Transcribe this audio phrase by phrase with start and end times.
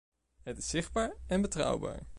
[0.41, 2.07] Het is zichtbaar en betrouwbaar.